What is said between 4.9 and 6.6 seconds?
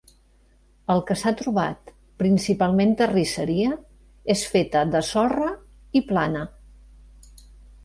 de sorra i plana.